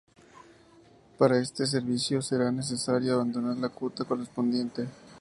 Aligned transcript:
Para 1.19 1.37
este 1.37 1.67
servicio, 1.67 2.23
será 2.23 2.51
necesario 2.51 3.13
abonar 3.13 3.55
la 3.59 3.69
cuota 3.69 4.03
correspondiente. 4.03 4.87